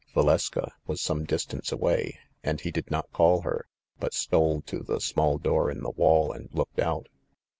Valeska 0.15 0.71
was 0.87 0.99
some 0.99 1.25
distance 1.25 1.71
away, 1.71 2.17
and 2.43 2.61
he 2.61 2.71
did 2.71 2.89
not 2.89 3.11
call 3.13 3.41
her, 3.43 3.67
but 3.99 4.15
stole 4.15 4.63
to 4.63 4.79
the 4.79 4.99
small 4.99 5.37
door 5.37 5.69
in 5.69 5.83
the 5.83 5.91
wall 5.91 6.31
and 6.31 6.49
looked 6.53 6.79
out. 6.79 7.07